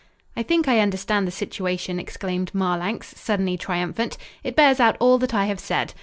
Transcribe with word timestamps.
"I 0.35 0.41
think 0.41 0.67
I 0.67 0.79
understand 0.79 1.27
the 1.27 1.31
situation," 1.31 1.99
exclaimed 1.99 2.55
Marlanx, 2.55 3.13
suddenly 3.15 3.55
triumphant. 3.55 4.17
"It 4.43 4.55
bears 4.55 4.79
out 4.79 4.97
all 4.99 5.19
that 5.19 5.35
I 5.35 5.45
have 5.45 5.59
said. 5.59 5.93